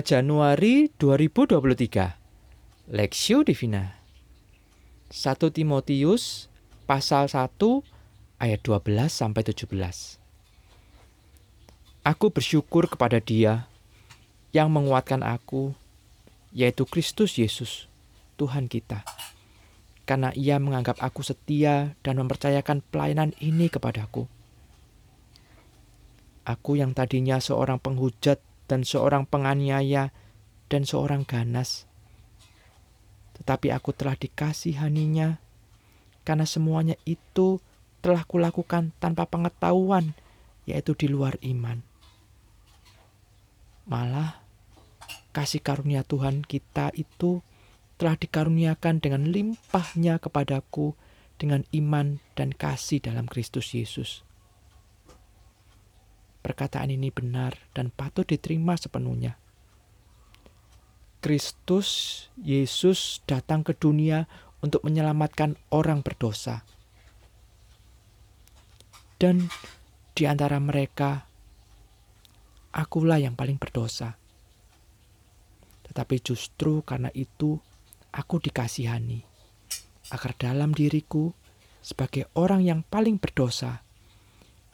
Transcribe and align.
Januari 0.00 0.88
2023 0.96 2.88
Lexio 2.88 3.44
Divina. 3.44 4.00
1 5.12 5.36
Timotius 5.52 6.48
pasal 6.88 7.28
1 7.28 7.52
ayat 8.40 8.60
12 8.64 9.12
sampai 9.12 9.44
17 9.44 9.68
Aku 12.00 12.32
bersyukur 12.32 12.88
kepada 12.88 13.20
Dia 13.20 13.68
yang 14.56 14.72
menguatkan 14.72 15.20
aku 15.20 15.76
yaitu 16.56 16.88
Kristus 16.88 17.36
Yesus 17.36 17.92
Tuhan 18.40 18.72
kita. 18.72 19.04
Karena 20.08 20.32
ia 20.32 20.56
menganggap 20.56 20.96
aku 20.96 21.20
setia 21.20 21.92
dan 22.00 22.16
mempercayakan 22.16 22.80
pelayanan 22.88 23.36
ini 23.36 23.68
kepadaku. 23.68 24.32
Aku 26.48 26.80
yang 26.80 26.96
tadinya 26.96 27.36
seorang 27.36 27.76
penghujat 27.76 28.47
dan 28.68 28.84
seorang 28.84 29.24
penganiaya 29.24 30.14
dan 30.68 30.84
seorang 30.84 31.24
ganas. 31.24 31.88
Tetapi 33.40 33.72
aku 33.72 33.96
telah 33.96 34.14
dikasihaninya 34.14 35.40
karena 36.22 36.44
semuanya 36.44 36.94
itu 37.08 37.58
telah 38.04 38.22
kulakukan 38.28 38.92
tanpa 39.00 39.24
pengetahuan, 39.26 40.12
yaitu 40.68 40.92
di 40.92 41.08
luar 41.08 41.40
iman. 41.40 41.80
Malah, 43.88 44.44
kasih 45.32 45.64
karunia 45.64 46.04
Tuhan 46.04 46.44
kita 46.44 46.92
itu 46.92 47.40
telah 47.96 48.14
dikaruniakan 48.20 49.00
dengan 49.00 49.32
limpahnya 49.32 50.20
kepadaku 50.20 50.92
dengan 51.40 51.64
iman 51.72 52.20
dan 52.36 52.52
kasih 52.52 53.00
dalam 53.00 53.24
Kristus 53.24 53.72
Yesus. 53.72 54.27
Perkataan 56.38 56.94
ini 56.94 57.10
benar 57.10 57.58
dan 57.74 57.90
patut 57.90 58.24
diterima 58.24 58.78
sepenuhnya. 58.78 59.36
Kristus 61.18 62.30
Yesus 62.38 63.26
datang 63.26 63.66
ke 63.66 63.74
dunia 63.74 64.30
untuk 64.62 64.86
menyelamatkan 64.86 65.58
orang 65.74 66.06
berdosa. 66.06 66.62
Dan 69.18 69.50
di 70.14 70.30
antara 70.30 70.62
mereka, 70.62 71.26
akulah 72.70 73.18
yang 73.18 73.34
paling 73.34 73.58
berdosa. 73.58 74.14
Tetapi 75.90 76.16
justru 76.22 76.86
karena 76.86 77.10
itu, 77.10 77.58
aku 78.14 78.38
dikasihani, 78.38 79.26
agar 80.14 80.38
dalam 80.38 80.70
diriku, 80.70 81.34
sebagai 81.82 82.30
orang 82.38 82.62
yang 82.62 82.86
paling 82.86 83.18
berdosa, 83.18 83.82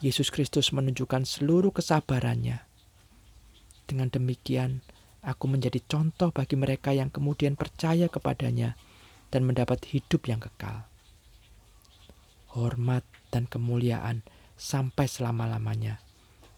Yesus 0.05 0.29
Kristus 0.29 0.69
menunjukkan 0.69 1.25
seluruh 1.25 1.73
kesabarannya. 1.73 2.61
Dengan 3.89 4.13
demikian, 4.13 4.85
aku 5.25 5.49
menjadi 5.49 5.81
contoh 5.81 6.29
bagi 6.29 6.61
mereka 6.61 6.93
yang 6.93 7.09
kemudian 7.09 7.57
percaya 7.57 8.13
kepadanya 8.13 8.77
dan 9.33 9.49
mendapat 9.49 9.81
hidup 9.89 10.29
yang 10.29 10.45
kekal. 10.45 10.85
Hormat 12.53 13.01
dan 13.33 13.49
kemuliaan 13.49 14.21
sampai 14.61 15.09
selama-lamanya 15.09 16.05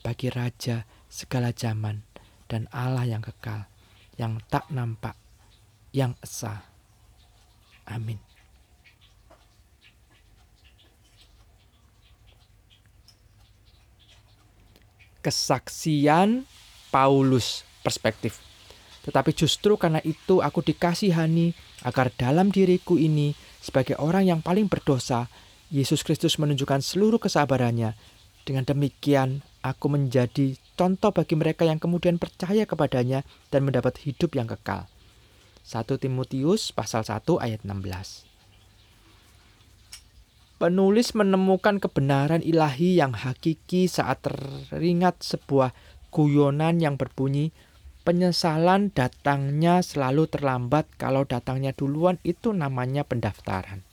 bagi 0.02 0.26
Raja 0.26 0.82
segala 1.06 1.54
zaman 1.54 2.02
dan 2.50 2.66
Allah 2.74 3.06
yang 3.06 3.22
kekal, 3.22 3.70
yang 4.18 4.42
tak 4.50 4.66
nampak, 4.74 5.14
yang 5.94 6.18
esa. 6.18 6.66
Amin. 7.86 8.35
Kesaksian 15.26 16.46
Paulus 16.94 17.66
perspektif. 17.82 18.38
Tetapi 19.02 19.34
justru 19.34 19.74
karena 19.74 19.98
itu 20.06 20.38
aku 20.38 20.62
dikasihani 20.62 21.50
agar 21.82 22.14
dalam 22.14 22.54
diriku 22.54 22.94
ini 22.94 23.34
sebagai 23.58 23.98
orang 23.98 24.30
yang 24.30 24.40
paling 24.42 24.70
berdosa, 24.70 25.26
Yesus 25.74 26.06
Kristus 26.06 26.38
menunjukkan 26.38 26.78
seluruh 26.78 27.18
kesabarannya. 27.18 27.98
Dengan 28.46 28.62
demikian, 28.62 29.42
aku 29.66 29.90
menjadi 29.90 30.54
contoh 30.78 31.10
bagi 31.10 31.34
mereka 31.34 31.66
yang 31.66 31.82
kemudian 31.82 32.22
percaya 32.22 32.62
kepadanya 32.62 33.26
dan 33.50 33.66
mendapat 33.66 33.98
hidup 34.06 34.38
yang 34.38 34.46
kekal. 34.46 34.86
1 35.66 35.82
Timotius 35.98 36.70
pasal 36.70 37.02
1 37.02 37.26
ayat 37.42 37.66
16 37.66 38.35
Penulis 40.56 41.12
menemukan 41.12 41.76
kebenaran 41.76 42.40
ilahi 42.40 42.96
yang 42.96 43.12
hakiki 43.12 43.92
saat 43.92 44.24
teringat 44.24 45.20
sebuah 45.20 45.76
guyonan 46.08 46.80
yang 46.80 46.96
berbunyi 46.96 47.52
penyesalan 48.08 48.88
datangnya 48.94 49.84
selalu 49.84 50.30
terlambat 50.30 50.88
kalau 50.96 51.28
datangnya 51.28 51.76
duluan 51.76 52.16
itu 52.24 52.56
namanya 52.56 53.04
pendaftaran. 53.04 53.84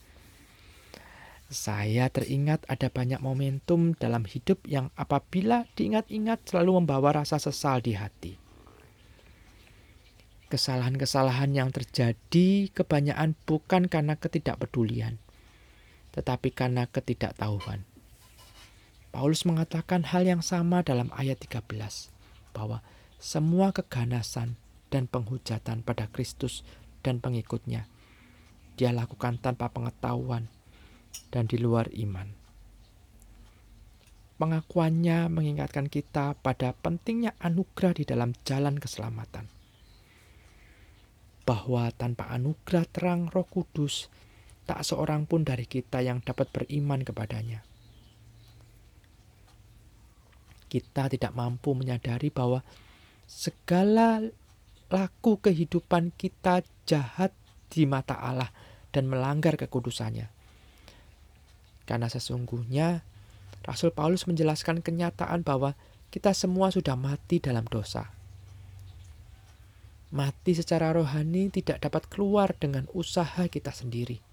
Saya 1.51 2.07
teringat 2.07 2.63
ada 2.71 2.87
banyak 2.87 3.19
momentum 3.19 3.97
dalam 3.99 4.23
hidup 4.23 4.63
yang 4.63 4.87
apabila 4.95 5.67
diingat-ingat 5.75 6.47
selalu 6.47 6.79
membawa 6.79 7.25
rasa 7.25 7.43
sesal 7.43 7.83
di 7.83 7.97
hati. 7.97 8.39
Kesalahan-kesalahan 10.47 11.51
yang 11.51 11.73
terjadi 11.73 12.69
kebanyakan 12.71 13.33
bukan 13.49 13.89
karena 13.89 14.13
ketidakpedulian, 14.13 15.17
tetapi 16.13 16.53
karena 16.53 16.85
ketidaktahuan. 16.87 17.83
Paulus 19.13 19.45
mengatakan 19.45 20.07
hal 20.09 20.25
yang 20.25 20.41
sama 20.41 20.81
dalam 20.81 21.11
ayat 21.13 21.37
13, 21.41 21.67
bahwa 22.53 22.85
semua 23.17 23.73
keganasan 23.73 24.57
dan 24.93 25.09
penghujatan 25.09 25.81
pada 25.81 26.09
Kristus 26.09 26.61
dan 27.01 27.17
pengikutnya 27.19 27.89
dia 28.73 28.89
lakukan 28.89 29.37
tanpa 29.37 29.69
pengetahuan 29.69 30.49
dan 31.29 31.45
di 31.45 31.61
luar 31.61 31.89
iman. 31.93 32.33
Pengakuannya 34.41 35.29
mengingatkan 35.29 35.87
kita 35.87 36.33
pada 36.41 36.73
pentingnya 36.73 37.37
anugerah 37.37 37.93
di 37.93 38.03
dalam 38.03 38.33
jalan 38.43 38.81
keselamatan. 38.81 39.45
Bahwa 41.45 41.93
tanpa 41.93 42.33
anugerah 42.33 42.85
terang 42.89 43.29
Roh 43.29 43.45
Kudus, 43.45 44.09
tak 44.63 44.81
seorang 44.87 45.27
pun 45.27 45.43
dari 45.43 45.67
kita 45.67 45.99
yang 45.99 46.23
dapat 46.23 46.47
beriman 46.51 47.03
kepadanya. 47.03 47.63
Kita 50.71 51.05
tidak 51.11 51.35
mampu 51.37 51.75
menyadari 51.77 52.33
bahwa 52.33 52.63
segala 53.27 54.23
laku 54.89 55.37
kehidupan 55.37 56.15
kita 56.15 56.65
jahat 56.87 57.35
di 57.69 57.85
mata 57.85 58.17
Allah 58.17 58.49
dan 58.89 59.11
melanggar 59.11 59.59
kekudusannya. 59.59 60.31
Karena 61.83 62.07
sesungguhnya 62.07 63.03
Rasul 63.67 63.91
Paulus 63.91 64.25
menjelaskan 64.25 64.81
kenyataan 64.81 65.43
bahwa 65.43 65.75
kita 66.09 66.31
semua 66.31 66.71
sudah 66.71 66.95
mati 66.95 67.43
dalam 67.43 67.67
dosa. 67.67 68.09
Mati 70.13 70.53
secara 70.53 70.93
rohani 70.93 71.49
tidak 71.49 71.81
dapat 71.81 72.05
keluar 72.05 72.53
dengan 72.53 72.85
usaha 72.93 73.49
kita 73.49 73.73
sendiri 73.73 74.32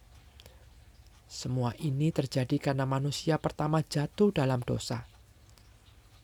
semua 1.31 1.79
ini 1.79 2.11
terjadi 2.11 2.59
karena 2.59 2.91
manusia 2.91 3.39
pertama 3.39 3.87
jatuh 3.87 4.35
dalam 4.35 4.67
dosa. 4.67 5.07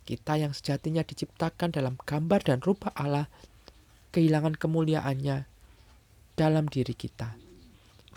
Kita 0.03 0.35
yang 0.35 0.51
sejatinya 0.51 1.07
diciptakan 1.07 1.71
dalam 1.71 1.95
gambar 1.95 2.43
dan 2.43 2.59
rupa 2.59 2.91
Allah, 2.91 3.31
kehilangan 4.11 4.59
kemuliaannya 4.59 5.47
dalam 6.35 6.67
diri 6.67 6.99
kita. 6.99 7.39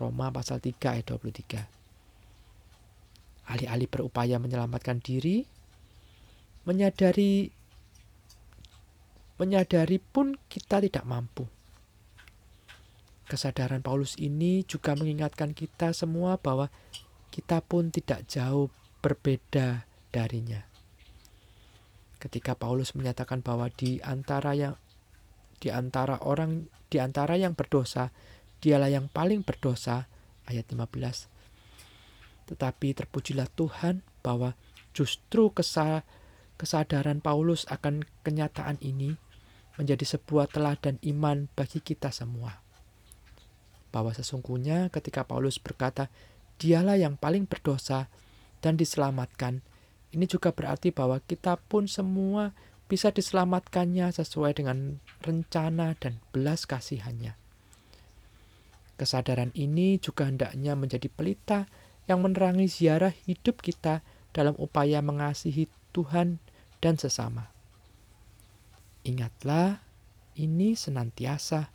Roma 0.01 0.33
pasal 0.33 0.65
3 0.65 0.97
ayat 0.97 1.05
23. 1.13 3.53
Alih-alih 3.53 3.89
berupaya 3.89 4.41
menyelamatkan 4.41 4.97
diri, 4.97 5.45
menyadari 6.65 7.53
menyadari 9.37 10.01
pun 10.01 10.41
kita 10.49 10.81
tidak 10.81 11.05
mampu. 11.05 11.45
Kesadaran 13.29 13.85
Paulus 13.85 14.17
ini 14.17 14.65
juga 14.65 14.97
mengingatkan 14.97 15.53
kita 15.53 15.93
semua 15.93 16.41
bahwa 16.41 16.73
kita 17.29 17.61
pun 17.61 17.93
tidak 17.93 18.25
jauh 18.25 18.73
berbeda 19.05 19.85
darinya. 20.09 20.65
Ketika 22.17 22.57
Paulus 22.57 22.97
menyatakan 22.97 23.45
bahwa 23.45 23.69
di 23.69 24.01
antara 24.01 24.57
yang 24.57 24.73
di 25.61 25.69
antara 25.69 26.17
orang 26.25 26.73
di 26.89 26.97
antara 26.97 27.37
yang 27.37 27.53
berdosa, 27.53 28.09
dialah 28.65 28.89
yang 28.89 29.05
paling 29.13 29.45
berdosa, 29.45 30.09
ayat 30.49 30.65
15. 30.65 31.29
Tetapi 32.49 32.87
terpujilah 32.97 33.45
Tuhan 33.53 34.01
bahwa 34.25 34.57
justru 34.97 35.53
kesadaran 35.53 37.21
Paulus 37.21 37.69
akan 37.69 38.09
kenyataan 38.25 38.81
ini 38.81 39.13
menjadi 39.77 40.17
sebuah 40.17 40.49
teladan 40.49 40.97
iman 41.05 41.45
bagi 41.53 41.77
kita 41.77 42.09
semua 42.09 42.68
bahwa 43.89 44.13
sesungguhnya 44.13 44.93
ketika 44.93 45.25
Paulus 45.25 45.57
berkata, 45.57 46.07
"Dialah 46.61 46.97
yang 46.97 47.17
paling 47.17 47.49
berdosa 47.49 48.09
dan 48.61 48.77
diselamatkan." 48.77 49.61
Ini 50.09 50.25
juga 50.25 50.49
berarti 50.49 50.89
bahwa 50.89 51.21
kita 51.21 51.61
pun 51.69 51.85
semua 51.85 52.57
bisa 52.89 53.13
diselamatkannya 53.13 54.09
sesuai 54.09 54.57
dengan 54.57 54.97
rencana 55.21 55.93
dan 56.01 56.17
belas 56.33 56.65
kasihannya. 56.65 57.37
Kesadaran 58.97 59.53
ini 59.53 60.01
juga 60.01 60.25
hendaknya 60.25 60.73
menjadi 60.73 61.07
pelita 61.07 61.69
yang 62.09 62.25
menerangi 62.25 62.65
ziarah 62.65 63.13
hidup 63.29 63.61
kita 63.61 64.01
dalam 64.33 64.57
upaya 64.57 64.99
mengasihi 65.05 65.69
Tuhan 65.93 66.41
dan 66.81 66.97
sesama. 66.97 67.53
Ingatlah 69.05 69.85
ini 70.35 70.73
senantiasa 70.73 71.69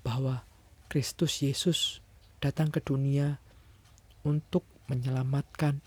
bahwa 0.00 0.42
Kristus 0.90 1.38
Yesus 1.46 2.02
datang 2.42 2.74
ke 2.74 2.82
dunia 2.82 3.38
untuk 4.26 4.66
menyelamatkan 4.90 5.78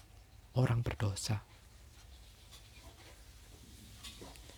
orang 0.55 0.79
berdosa. 0.79 1.43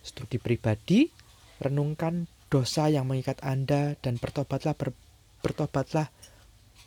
Studi 0.06 0.38
pribadi, 0.38 1.10
renungkan 1.58 2.30
dosa 2.46 2.94
yang 2.94 3.10
mengikat 3.10 3.42
Anda 3.42 3.98
dan 3.98 4.22
bertobatlah 4.22 4.78
ber, 4.78 4.94
bertobatlah 5.42 6.14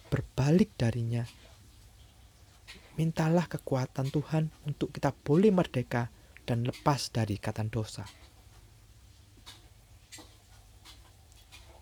berbalik 0.06 0.78
darinya. 0.78 1.26
Mintalah 2.94 3.50
kekuatan 3.50 4.14
Tuhan 4.14 4.54
untuk 4.70 4.94
kita 4.94 5.10
boleh 5.10 5.50
merdeka 5.50 6.14
dan 6.46 6.62
lepas 6.62 7.10
dari 7.10 7.42
ikatan 7.42 7.74
dosa. 7.74 8.06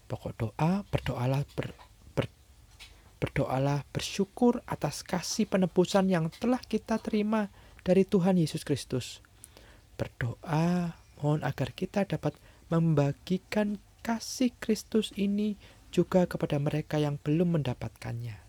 Pokok 0.07 0.33
doa, 0.39 0.87
berdoalah 0.87 1.43
ber, 1.59 1.75
ber, 2.15 2.31
berdoalah 3.19 3.83
bersyukur 3.91 4.63
atas 4.71 5.03
kasih 5.03 5.51
penebusan 5.51 6.07
yang 6.07 6.31
telah 6.31 6.63
kita 6.63 7.03
terima 7.03 7.51
dari 7.83 8.07
Tuhan 8.07 8.39
Yesus 8.39 8.63
Kristus. 8.63 9.19
Berdoa 9.99 10.95
Mohon 11.17 11.49
agar 11.49 11.73
kita 11.73 12.05
dapat 12.05 12.37
membagikan 12.69 13.81
kasih 14.05 14.53
Kristus 14.61 15.17
ini 15.17 15.57
juga 15.89 16.29
kepada 16.29 16.61
mereka 16.61 17.01
yang 17.01 17.17
belum 17.17 17.57
mendapatkannya. 17.57 18.46